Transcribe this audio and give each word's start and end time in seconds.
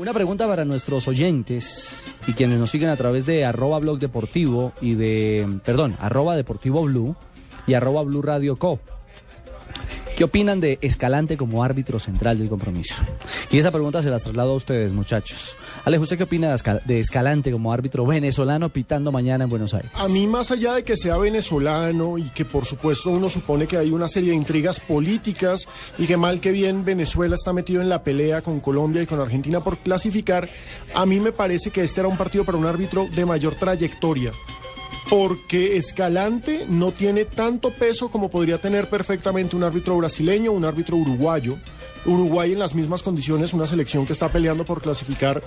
Una 0.00 0.14
pregunta 0.14 0.46
para 0.46 0.64
nuestros 0.64 1.08
oyentes 1.08 2.02
y 2.26 2.32
quienes 2.32 2.58
nos 2.58 2.70
siguen 2.70 2.88
a 2.88 2.96
través 2.96 3.26
de 3.26 3.44
arroba 3.44 3.78
blog 3.80 3.98
deportivo 3.98 4.72
y 4.80 4.94
de, 4.94 5.46
perdón, 5.62 5.94
arroba 6.00 6.36
deportivo 6.36 6.84
blue 6.84 7.16
y 7.66 7.74
arroba 7.74 8.02
blue 8.02 8.22
radio 8.22 8.56
co. 8.56 8.80
¿Qué 10.20 10.24
opinan 10.24 10.60
de 10.60 10.78
Escalante 10.82 11.38
como 11.38 11.64
árbitro 11.64 11.98
central 11.98 12.38
del 12.38 12.50
compromiso? 12.50 12.94
Y 13.50 13.56
esa 13.56 13.70
pregunta 13.70 14.02
se 14.02 14.10
las 14.10 14.22
traslado 14.22 14.50
a 14.50 14.54
ustedes, 14.54 14.92
muchachos. 14.92 15.56
Alejo, 15.86 16.02
¿usted 16.02 16.18
qué 16.18 16.24
opina 16.24 16.50
de, 16.50 16.56
Escal- 16.56 16.82
de 16.84 17.00
Escalante 17.00 17.50
como 17.50 17.72
árbitro 17.72 18.04
venezolano 18.04 18.68
pitando 18.68 19.12
mañana 19.12 19.44
en 19.44 19.50
Buenos 19.50 19.72
Aires? 19.72 19.90
A 19.94 20.08
mí, 20.08 20.26
más 20.26 20.50
allá 20.50 20.74
de 20.74 20.84
que 20.84 20.94
sea 20.98 21.16
venezolano 21.16 22.18
y 22.18 22.24
que 22.24 22.44
por 22.44 22.66
supuesto 22.66 23.08
uno 23.08 23.30
supone 23.30 23.66
que 23.66 23.78
hay 23.78 23.92
una 23.92 24.08
serie 24.08 24.32
de 24.32 24.36
intrigas 24.36 24.78
políticas 24.78 25.66
y 25.96 26.06
que 26.06 26.18
mal 26.18 26.38
que 26.42 26.50
bien 26.52 26.84
Venezuela 26.84 27.34
está 27.34 27.54
metido 27.54 27.80
en 27.80 27.88
la 27.88 28.04
pelea 28.04 28.42
con 28.42 28.60
Colombia 28.60 29.00
y 29.00 29.06
con 29.06 29.20
Argentina 29.20 29.64
por 29.64 29.78
clasificar, 29.78 30.50
a 30.94 31.06
mí 31.06 31.18
me 31.18 31.32
parece 31.32 31.70
que 31.70 31.80
este 31.82 32.00
era 32.00 32.08
un 32.08 32.18
partido 32.18 32.44
para 32.44 32.58
un 32.58 32.66
árbitro 32.66 33.08
de 33.16 33.24
mayor 33.24 33.54
trayectoria. 33.54 34.32
Porque 35.10 35.76
Escalante 35.76 36.66
no 36.68 36.92
tiene 36.92 37.24
tanto 37.24 37.70
peso 37.72 38.10
como 38.10 38.30
podría 38.30 38.58
tener 38.58 38.88
perfectamente 38.88 39.56
un 39.56 39.64
árbitro 39.64 39.96
brasileño 39.96 40.52
un 40.52 40.64
árbitro 40.64 40.96
uruguayo. 40.96 41.58
Uruguay 42.06 42.52
en 42.52 42.58
las 42.58 42.74
mismas 42.74 43.02
condiciones, 43.02 43.52
una 43.52 43.66
selección 43.66 44.06
que 44.06 44.12
está 44.12 44.28
peleando 44.30 44.64
por 44.64 44.80
clasificar. 44.80 45.42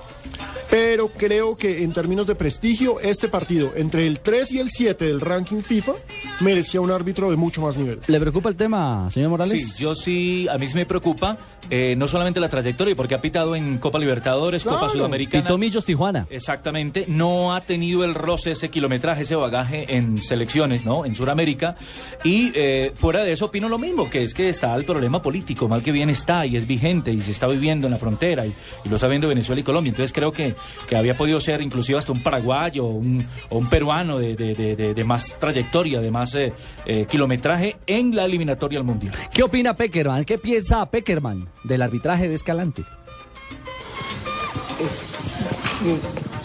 Pero 0.69 1.09
creo 1.09 1.55
que 1.55 1.83
en 1.83 1.94
términos 1.94 2.25
de 2.25 2.33
prestigio, 2.33 2.99
este 2.99 3.27
partido 3.27 3.73
entre 3.75 4.08
el 4.08 4.19
3 4.22 4.53
y 4.53 4.59
el 4.59 4.69
7 4.71 5.05
del 5.05 5.21
ranking 5.21 5.61
FIFA 5.61 5.94
merecía 6.39 6.81
un 6.81 6.89
árbitro 6.89 7.30
de 7.30 7.36
mucho 7.36 7.61
más 7.61 7.77
nivel. 7.77 7.99
¿Le 8.08 8.19
preocupa 8.19 8.49
el 8.49 8.55
tema, 8.55 9.08
señor 9.11 9.30
Morales? 9.30 9.73
Sí, 9.75 9.83
yo 9.83 9.94
sí, 9.94 10.47
a 10.49 10.58
mí 10.58 10.67
sí 10.67 10.73
me 10.73 10.88
preocupa, 10.88 11.38
eh, 11.69 11.95
no 11.95 12.08
solamente 12.08 12.39
la 12.39 12.49
trayectoria, 12.49 12.95
porque 12.95 13.14
ha 13.14 13.21
pitado 13.21 13.55
en 13.55 13.77
Copa 13.77 13.99
Libertadores, 13.99 14.64
Copa. 14.64 14.89
Sudamericana. 14.89 15.44
Pitó 15.44 15.58
Millos 15.59 15.86
Tijuana. 15.86 16.25
Exactamente, 16.30 17.05
no 17.08 17.53
ha 17.53 17.61
tenido 17.61 18.03
el 18.03 18.16
roce, 18.16 18.52
ese 18.52 18.69
kilometraje, 18.69 19.21
ese 19.21 19.36
bagaje 19.36 19.95
en 19.95 20.23
selecciones, 20.23 20.86
¿no? 20.86 21.05
En 21.05 21.16
Sudamérica. 21.16 21.75
Y 22.23 22.52
eh, 22.55 22.94
fuera 22.95 23.23
de 23.23 23.33
eso 23.33 23.45
opino 23.45 23.69
lo 23.69 23.77
mismo, 23.77 24.09
que 24.09 24.23
es 24.23 24.33
que 24.33 24.49
está 24.49 24.75
el 24.75 24.86
problema 24.86 25.21
político, 25.21 25.67
mal 25.67 25.83
que 25.83 25.91
bien 25.91 26.09
está 26.09 26.33
y 26.45 26.56
es 26.58 26.66
vigente 26.67 27.12
y 27.12 27.22
se 27.22 27.31
está 27.31 27.48
viviendo 27.48 27.88
en 27.88 27.92
la 27.94 28.00
frontera 28.00 28.45
y, 28.45 28.53
y 28.86 28.89
lo 28.89 28.95
está 28.95 29.08
viendo 29.08 29.28
Venezuela 29.28 29.59
y 29.62 29.64
Colombia. 29.64 29.89
Entonces 29.92 30.12
creo 30.14 30.31
que, 30.31 30.56
que 30.88 30.95
había 30.95 31.16
podido 31.16 31.39
ser 31.39 31.62
inclusive 31.62 31.98
hasta 32.00 32.12
un 32.12 32.22
paraguayo 32.23 32.86
o 32.86 32.89
un, 32.89 33.26
o 33.50 33.58
un 33.58 33.70
peruano 33.70 34.17
de, 34.20 34.36
de- 34.36 34.54
de- 34.56 34.76
de- 34.76 34.94
de 34.94 35.04
más 35.04 35.36
trayectoria, 35.39 36.00
de 36.02 36.11
más 36.11 36.34
eh, 36.36 36.54
eh, 36.86 37.06
kilometraje 37.09 37.78
en 37.88 38.16
la 38.16 38.26
eliminatoria 38.26 38.80
al 38.80 38.86
Mundial. 38.86 39.14
¿Qué 39.34 39.44
opina 39.44 39.73
Peckerman? 39.76 40.26
¿Qué 40.26 40.38
piensa 40.38 40.86
Peckerman 40.89 41.48
del 41.64 41.81
arbitraje 41.81 42.28
de 42.28 42.36
Escalante? 42.36 42.84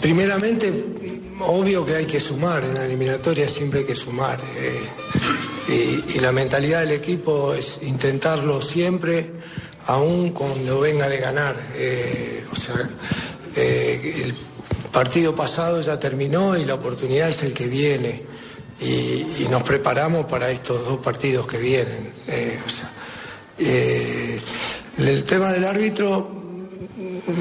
Primeramente, 0.01 0.71
obvio 1.41 1.85
que 1.85 1.95
hay 1.95 2.05
que 2.05 2.19
sumar, 2.19 2.63
en 2.63 2.73
la 2.73 2.85
eliminatoria 2.85 3.47
siempre 3.47 3.81
hay 3.81 3.85
que 3.85 3.95
sumar. 3.95 4.39
eh, 4.57 4.79
y, 5.69 6.17
y 6.17 6.19
la 6.19 6.31
mentalidad 6.31 6.79
del 6.81 6.91
equipo 6.91 7.53
es 7.53 7.81
intentarlo 7.83 8.59
siempre, 8.61 9.29
aun 9.89 10.29
cuando 10.31 10.79
venga 10.79 11.09
de 11.09 11.17
ganar. 11.17 11.55
eh, 11.75 12.43
o 12.51 12.55
sea, 12.55 12.89
eh, 13.55 14.21
el 14.23 14.35
partido 14.91 15.35
pasado 15.35 15.81
ya 15.81 15.99
terminó 15.99 16.55
y 16.55 16.65
la 16.65 16.75
oportunidad 16.75 17.29
es 17.29 17.43
el 17.43 17.53
que 17.53 17.67
viene. 17.67 18.23
Y, 18.81 19.47
nos 19.49 19.63
preparamos 19.63 20.27
para 20.27 20.51
estos 20.51 20.85
dos 20.85 20.99
partidos 20.99 21.47
que 21.47 21.57
vienen. 21.57 22.13
eh, 23.57 24.39
el 24.97 25.23
tema 25.25 25.51
del 25.51 25.65
árbitro 25.65 26.29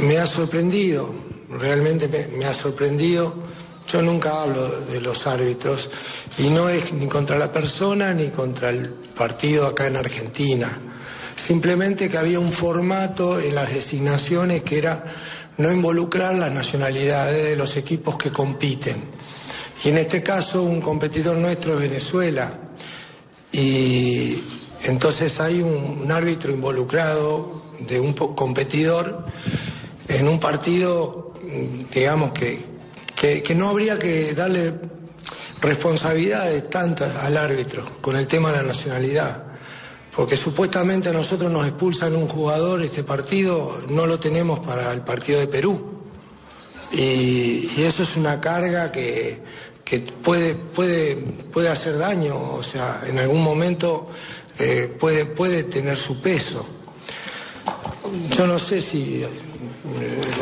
me 0.02 0.16
ha 0.16 0.26
sorprendido, 0.26 1.14
realmente 1.50 2.08
me, 2.08 2.26
me 2.38 2.46
ha 2.46 2.54
sorprendido. 2.54 3.34
Yo 3.92 4.02
nunca 4.02 4.42
hablo 4.42 4.68
de 4.92 5.00
los 5.00 5.26
árbitros 5.26 5.90
y 6.38 6.48
no 6.48 6.68
es 6.68 6.92
ni 6.92 7.08
contra 7.08 7.36
la 7.38 7.52
persona 7.52 8.12
ni 8.14 8.30
contra 8.30 8.70
el 8.70 8.88
partido 8.88 9.66
acá 9.66 9.86
en 9.86 9.96
Argentina. 9.96 10.78
Simplemente 11.38 12.08
que 12.08 12.18
había 12.18 12.40
un 12.40 12.52
formato 12.52 13.38
en 13.38 13.54
las 13.54 13.72
designaciones 13.72 14.64
que 14.64 14.76
era 14.76 15.04
no 15.56 15.72
involucrar 15.72 16.34
las 16.34 16.52
nacionalidades 16.52 17.44
de 17.44 17.56
los 17.56 17.76
equipos 17.76 18.16
que 18.16 18.32
compiten. 18.32 18.96
Y 19.84 19.90
en 19.90 19.98
este 19.98 20.20
caso 20.20 20.64
un 20.64 20.80
competidor 20.80 21.36
nuestro 21.36 21.74
es 21.74 21.80
Venezuela. 21.88 22.52
Y 23.52 24.36
entonces 24.82 25.38
hay 25.40 25.62
un, 25.62 26.10
árbitro 26.10 26.50
involucrado 26.50 27.62
de 27.86 28.00
un 28.00 28.14
competidor 28.14 29.24
en 30.08 30.26
un 30.26 30.40
partido, 30.40 31.34
digamos, 31.94 32.32
que, 32.32 32.58
que, 33.14 33.44
que 33.44 33.54
no 33.54 33.68
habría 33.68 33.96
que 33.96 34.34
darle 34.34 34.74
responsabilidades 35.60 36.68
tantas 36.68 37.14
al 37.24 37.36
árbitro 37.36 37.88
con 38.00 38.16
el 38.16 38.26
tema 38.26 38.50
de 38.50 38.56
la 38.56 38.64
nacionalidad. 38.64 39.47
Porque 40.18 40.36
supuestamente 40.36 41.10
a 41.10 41.12
nosotros 41.12 41.48
nos 41.48 41.64
expulsan 41.64 42.16
un 42.16 42.26
jugador 42.26 42.82
este 42.82 43.04
partido, 43.04 43.78
no 43.88 44.04
lo 44.04 44.18
tenemos 44.18 44.58
para 44.58 44.92
el 44.92 45.02
partido 45.02 45.38
de 45.38 45.46
Perú. 45.46 45.80
Y, 46.90 47.70
eso 47.80 48.02
es 48.02 48.16
una 48.16 48.40
carga 48.40 48.90
que, 48.90 49.40
que 49.84 50.00
puede, 50.00 50.56
puede, 50.56 51.14
puede 51.52 51.68
hacer 51.68 51.98
daño, 51.98 52.36
o 52.36 52.64
sea, 52.64 53.00
en 53.06 53.20
algún 53.20 53.44
momento 53.44 54.08
eh, 54.58 54.92
puede, 54.98 55.24
puede 55.24 55.62
tener 55.62 55.96
su 55.96 56.20
peso. 56.20 56.66
Yo 58.36 58.48
no 58.48 58.58
sé 58.58 58.80
si 58.80 59.22
eh, 59.22 59.28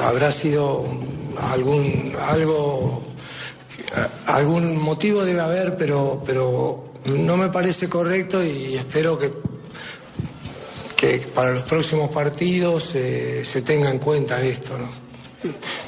habrá 0.02 0.32
sido 0.32 0.86
algún 1.52 2.14
algo 2.30 3.04
algún 4.24 4.78
motivo 4.78 5.22
debe 5.22 5.40
haber, 5.40 5.76
pero 5.76 6.22
pero 6.24 6.92
no 7.14 7.36
me 7.36 7.50
parece 7.50 7.90
correcto 7.90 8.42
y 8.42 8.74
espero 8.74 9.18
que 9.18 9.30
que 10.96 11.18
para 11.34 11.52
los 11.52 11.62
próximos 11.64 12.10
partidos 12.10 12.94
eh, 12.94 13.42
se 13.44 13.62
tenga 13.62 13.90
en 13.90 13.98
cuenta 13.98 14.40
esto, 14.42 14.78
¿no? 14.78 14.88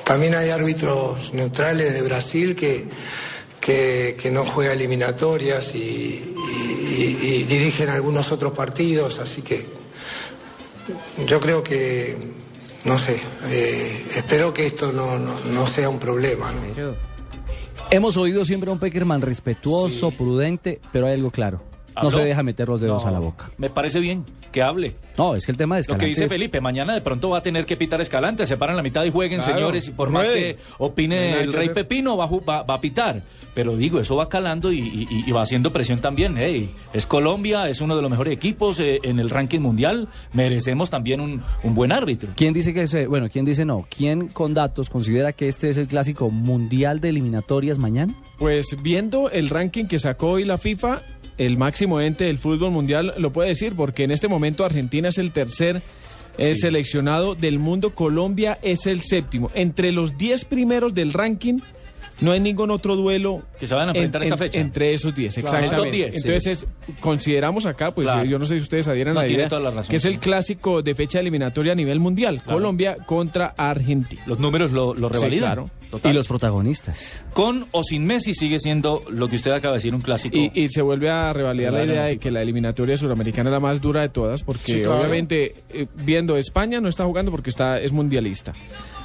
También 0.05 0.35
hay 0.35 0.51
árbitros 0.51 1.33
neutrales 1.35 1.93
de 1.95 2.03
Brasil 2.03 2.55
que, 2.55 2.87
que, 3.61 4.17
que 4.21 4.31
no 4.31 4.45
juega 4.45 4.73
eliminatorias 4.75 5.75
y, 5.75 5.79
y- 5.79 7.19
y- 7.23 7.27
y 7.41 7.43
dirigen 7.45 7.89
algunos 7.89 8.31
otros 8.33 8.53
partidos, 8.53 9.19
así 9.19 9.43
que 9.43 9.65
yo 11.27 11.41
creo 11.41 11.63
que, 11.63 12.17
no 12.85 12.99
sé, 12.99 13.19
eh, 13.49 14.07
espero 14.15 14.53
que 14.55 14.67
esto 14.67 14.93
no, 14.93 15.19
no- 15.19 15.35
no 15.53 15.67
sea 15.67 15.89
un 15.89 15.99
problema. 15.99 16.53
¿no? 16.53 16.95
Hemos 17.91 18.17
oído 18.19 18.45
siempre 18.45 18.71
a 18.71 18.73
un 18.75 18.79
Peckerman 18.79 19.23
respetuoso, 19.23 20.11
prudente, 20.11 20.81
pero 20.93 21.07
hay 21.07 21.15
algo 21.15 21.31
claro. 21.31 21.63
No 22.03 22.11
se 22.11 22.25
deja 22.25 22.43
meter 22.43 22.69
los 22.69 22.81
dedos 22.81 23.03
No, 23.03 23.09
a 23.09 23.13
la 23.13 23.19
boca. 23.19 23.51
Me 23.59 23.69
parece 23.71 24.01
bien 24.01 24.25
que 24.53 24.63
hable. 24.63 24.95
No, 25.17 25.35
es 25.35 25.45
que 25.45 25.53
el 25.53 25.59
tema 25.59 25.75
de 25.77 25.81
Lo 25.81 25.83
Escalante... 25.83 26.05
que 26.05 26.09
dice 26.09 26.29
Felipe, 26.29 26.61
mañana 26.61 26.95
de 26.95 27.01
pronto 27.01 27.31
va 27.31 27.39
a 27.39 27.43
tener 27.43 27.67
que 27.67 27.77
pitar 27.77 28.01
Escalante, 28.01 28.47
se 28.47 28.57
paran 28.57 28.77
la 28.77 28.83
mitad 28.83 29.05
y 29.05 29.11
jueguen, 29.11 29.41
Claro, 29.41 29.55
señores, 29.55 29.89
y 29.89 29.91
por 29.93 30.11
más 30.11 30.29
que 30.29 30.57
opine 30.79 31.33
No 31.33 31.41
el 31.41 31.51
que 31.51 31.57
rey 31.57 31.65
hacer. 31.69 31.75
Pepino, 31.75 32.17
va 32.17 32.27
va- 32.27 32.63
va 32.63 32.75
a 32.75 32.81
pitar. 32.81 33.23
Pero 33.55 33.77
digo, 33.77 33.99
eso 33.99 34.15
va 34.15 34.29
calando 34.29 34.71
y, 34.73 34.79
y- 34.79 35.25
y 35.27 35.33
va 35.33 35.43
haciendo 35.43 35.73
presión 35.73 35.99
también. 35.99 36.39
Ey, 36.39 36.71
es 36.93 37.07
Colombia, 37.07 37.69
es 37.69 37.81
uno 37.81 37.97
de 37.97 38.03
los 38.03 38.11
mejores 38.11 38.33
equipos 38.33 38.79
eh, 38.79 39.01
en 39.03 39.19
el 39.19 39.31
ranking 39.31 39.59
mundial, 39.61 40.09
merecemos 40.33 40.91
también 40.91 41.21
un, 41.21 41.43
un 41.65 41.75
buen 41.75 41.91
árbitro. 41.91 42.31
¿Quién 42.37 42.55
dice 42.55 42.73
que 42.73 42.83
ese, 42.83 43.09
bueno, 43.09 43.29
quién 43.29 43.45
dice 43.45 43.65
no? 43.65 43.85
¿Quién 43.91 44.29
con 44.29 44.55
datos 44.55 44.89
considera 44.91 45.33
que 45.33 45.49
este 45.49 45.69
es 45.71 45.77
el 45.77 45.89
clásico 45.89 46.31
mundial 46.31 47.01
de 47.01 47.09
eliminatorias 47.09 47.79
mañana? 47.79 48.15
Pues 48.39 48.77
viendo 48.81 49.29
el 49.31 49.51
ranking 49.51 49.87
que 49.87 49.99
sacó 49.99 50.33
hoy 50.33 50.45
la 50.45 50.59
FIFA, 50.59 51.01
el 51.39 51.57
máximo 51.57 52.01
ente 52.01 52.25
del 52.25 52.39
fútbol 52.39 52.71
mundial 52.73 53.15
lo 53.19 53.33
puede 53.33 53.49
decir, 53.51 53.75
porque 53.77 54.05
en 54.05 54.11
este 54.11 54.29
momento 54.29 54.65
Argentina 54.65 55.09
es 55.09 55.19
el 55.19 55.33
tercer 55.33 55.83
eh, 56.37 56.55
seleccionado 56.55 57.35
del 57.35 57.59
mundo, 57.59 57.95
Colombia 57.95 58.59
es 58.63 58.87
el 58.87 59.01
séptimo. 59.01 59.51
Entre 59.55 59.91
los 59.93 60.17
10 60.19 60.45
primeros 60.45 60.95
del 60.95 61.13
ranking 61.13 61.59
No 62.21 62.33
hay 62.33 62.41
ningún 62.41 62.73
otro 62.73 62.97
duelo 62.97 63.45
Que 63.61 63.69
se 63.69 63.77
van 63.77 63.89
a 63.89 63.93
enfrentar 63.93 64.25
esta 64.25 64.37
fecha. 64.37 64.59
entre 64.59 64.93
esos 64.93 65.15
10, 65.15 65.35
Claro. 65.35 65.47
exactamente. 65.59 65.77
El 65.77 65.83
top 65.85 65.93
10, 65.93 66.15
sí. 66.23 66.29
Entonces, 66.29 66.63
es- 66.65 66.95
consideramos 67.01 67.65
acá, 67.65 67.95
pues 67.95 68.07
Claro. 68.07 68.25
yo 68.25 68.41
no 68.41 68.45
sé 68.45 68.57
si 68.57 68.63
ustedes 68.63 68.89
adhieran 68.89 69.15
No, 69.15 69.21
a 69.21 69.23
la 69.23 69.29
idea, 69.29 69.49
toda 69.49 69.61
la 69.61 69.71
razón, 69.71 69.89
que 69.89 69.97
es 69.97 70.03
sí. 70.03 70.09
el 70.09 70.19
clásico 70.19 70.83
de 70.83 70.97
fecha 70.97 71.21
eliminatoria 71.21 71.73
a 71.73 71.77
nivel 71.77 72.01
mundial. 72.01 72.41
Claro. 72.43 72.59
Colombia 72.59 72.97
contra 73.07 73.55
Argentina. 73.57 74.21
Los 74.27 74.41
números 74.41 74.73
lo, 74.73 74.95
lo 74.95 75.09
Sí, 75.11 75.15
revalidan. 75.15 75.47
claro. 75.55 75.71
Total. 75.91 76.13
Y 76.13 76.15
los 76.15 76.27
protagonistas. 76.29 77.25
Con 77.33 77.67
o 77.71 77.83
sin 77.83 78.05
Messi 78.05 78.35
sigue 78.35 78.59
siendo 78.59 79.03
lo 79.11 79.29
que 79.29 79.37
usted 79.37 79.53
acaba 79.53 79.73
de 79.75 79.79
decir, 79.79 79.95
un 79.95 80.01
clásico. 80.03 80.37
Y, 80.37 80.51
y 80.55 80.69
se 80.69 80.83
vuelve 80.83 81.11
a 81.11 81.33
revalidar 81.33 81.73
la 81.73 81.85
idea 81.85 82.05
de 82.05 82.13
sí. 82.15 82.19
que 82.19 82.31
la 82.31 82.43
eliminatoria 82.43 82.97
suramericana 82.99 83.49
es 83.51 83.53
la 83.53 83.61
más 83.61 83.81
dura 83.81 84.03
de 84.03 84.09
todas, 84.11 84.43
porque 84.43 84.73
Sí, 84.73 84.81
claro. 84.83 84.99
obviamente 84.99 85.55
eh, 85.71 85.87
viendo 86.05 86.37
España 86.37 86.81
no 86.81 86.89
está 86.89 87.05
jugando 87.05 87.31
porque 87.31 87.51
está 87.51 87.81
es 87.81 87.93
mundialista. 87.93 88.53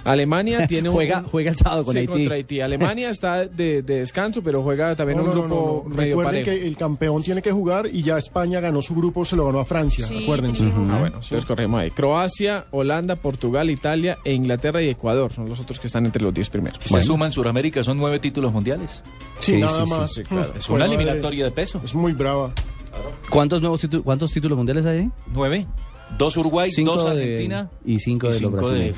Alemania 0.03 0.67
tiene 0.67 0.89
un 0.89 0.95
Juega- 0.95 1.23
juega 1.25 1.49
el 1.51 1.55
sábado 1.55 1.85
con 1.85 1.93
sí, 1.93 1.99
Haití. 1.99 2.11
contra 2.11 2.35
Haití. 2.35 2.59
Alemania 2.59 3.09
está 3.09 3.45
de, 3.47 3.81
de 3.81 3.99
descanso, 3.99 4.43
pero 4.43 4.61
juega 4.61 4.95
también 4.97 5.17
No, 5.19 5.23
un 5.23 5.29
no, 5.29 5.33
grupo 5.43 5.83
no, 5.85 5.89
no. 5.89 5.95
medio 5.95 6.17
Recuerden 6.17 6.43
parejo. 6.43 6.61
que 6.61 6.67
el 6.67 6.75
campeón 6.75 7.23
tiene 7.23 7.41
que 7.41 7.51
jugar 7.53 7.87
y 7.91 8.01
ya 8.03 8.17
España 8.17 8.59
ganó 8.59 8.81
su 8.81 8.93
grupo, 8.95 9.23
se 9.23 9.37
lo 9.37 9.45
ganó 9.45 9.59
a 9.59 9.65
Francia, 9.65 10.05
Sí, 10.05 10.23
acuérdense. 10.23 10.65
Ah, 10.65 10.97
bueno, 10.99 11.05
entonces 11.05 11.45
corremos 11.45 11.79
ahí. 11.79 11.91
Croacia, 11.91 12.65
Holanda, 12.71 13.15
Portugal, 13.15 13.69
Italia 13.69 14.17
e 14.25 14.33
Inglaterra 14.33 14.81
y 14.81 14.89
Ecuador 14.89 15.31
son 15.31 15.47
los 15.47 15.61
otros 15.61 15.79
que 15.79 15.87
están 15.87 16.05
entre 16.05 16.21
los 16.21 16.33
10 16.33 16.49
primeros. 16.49 16.72
Usted 16.85 17.01
suma 17.01 17.25
en 17.27 17.31
Sudamérica, 17.31 17.83
son 17.83 17.97
nueve 17.97 18.19
títulos 18.19 18.51
mundiales. 18.53 19.03
Sí, 19.39 19.53
Sí, 19.53 19.57
nada 19.59 19.83
sí, 19.85 19.89
más. 19.89 20.13
sí, 20.13 20.23
claro. 20.23 20.53
Es 20.57 20.69
una 20.69 20.85
eliminatoria 20.85 21.45
de 21.45 21.51
peso. 21.51 21.81
Es 21.83 21.93
muy 21.95 22.13
brava. 22.13 22.51
¿Cuántos 23.29 23.61
nuevos 23.61 23.81
títulos, 23.81 24.03
cuántos 24.03 24.31
títulos 24.31 24.57
mundiales 24.57 24.85
hay 24.85 24.99
ahí? 24.99 25.09
Nueve. 25.33 25.65
Dos 26.17 26.37
Uruguay, 26.37 26.71
Cinco 26.71 26.93
dos 26.95 27.05
de- 27.15 27.21
Argentina. 27.23 27.69
y 27.85 27.97
cinco 27.97 28.29
de 28.29 28.39
los 28.39 28.51
brasileños. 28.51 28.97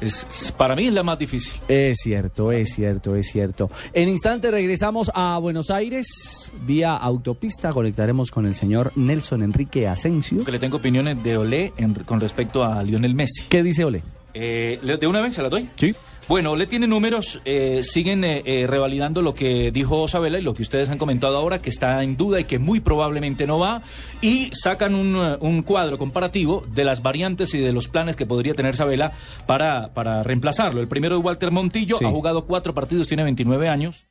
es, 0.00 0.26
es- 0.30 0.52
para 0.52 0.76
mí 0.76 0.86
es 0.88 0.92
la 0.92 1.02
más 1.02 1.18
difícil. 1.18 1.54
Es 1.68 1.98
cierto, 2.02 2.52
es 2.52 2.74
cierto, 2.74 3.16
es 3.16 3.28
cierto. 3.28 3.70
En 3.94 4.10
instante 4.10 4.50
regresamos 4.50 5.10
a 5.14 5.38
Buenos 5.38 5.70
Aires. 5.70 6.52
Vía 6.66 6.96
autopista 6.96 7.72
conectaremos 7.72 8.30
con 8.30 8.44
el 8.44 8.54
señor 8.54 8.92
Nelson 8.96 9.42
Enrique 9.42 9.88
Asensio. 9.88 10.44
Que 10.44 10.52
le 10.52 10.58
tengo 10.58 10.76
opiniones 10.76 11.22
de 11.22 11.36
Olé 11.38 11.72
en- 11.78 11.94
con 11.94 12.20
respecto 12.20 12.62
a 12.62 12.82
Lionel 12.82 13.14
Messi. 13.14 13.44
¿Qué 13.48 13.62
dice 13.62 13.84
Ole? 13.86 14.02
Eh, 14.34 14.78
¿le- 14.82 14.98
¿De 14.98 15.06
una 15.06 15.22
vez 15.22 15.32
se 15.34 15.42
la 15.42 15.48
doy? 15.48 15.70
Sí. 15.76 15.94
Bueno, 16.26 16.56
le 16.56 16.66
tiene 16.66 16.86
números, 16.86 17.40
eh, 17.44 17.82
siguen 17.82 18.24
eh, 18.24 18.42
eh, 18.46 18.66
revalidando 18.66 19.20
lo 19.20 19.34
que 19.34 19.70
dijo 19.70 20.08
Sabela 20.08 20.38
y 20.38 20.42
lo 20.42 20.54
que 20.54 20.62
ustedes 20.62 20.88
han 20.88 20.96
comentado 20.96 21.36
ahora, 21.36 21.60
que 21.60 21.68
está 21.68 22.02
en 22.02 22.16
duda 22.16 22.40
y 22.40 22.44
que 22.44 22.58
muy 22.58 22.80
probablemente 22.80 23.46
no 23.46 23.58
va, 23.58 23.82
y 24.22 24.50
sacan 24.54 24.94
un, 24.94 25.16
eh, 25.16 25.36
un 25.40 25.62
cuadro 25.62 25.98
comparativo 25.98 26.64
de 26.74 26.84
las 26.84 27.02
variantes 27.02 27.52
y 27.52 27.58
de 27.58 27.72
los 27.72 27.88
planes 27.88 28.16
que 28.16 28.24
podría 28.24 28.54
tener 28.54 28.74
Sabela 28.74 29.12
para, 29.46 29.92
para 29.92 30.22
reemplazarlo. 30.22 30.80
El 30.80 30.88
primero 30.88 31.18
es 31.18 31.22
Walter 31.22 31.50
Montillo, 31.50 31.98
Sí. 31.98 32.06
ha 32.06 32.10
jugado 32.10 32.46
cuatro 32.46 32.72
partidos, 32.72 33.06
tiene 33.06 33.22
29 33.24 33.68
años. 33.68 34.06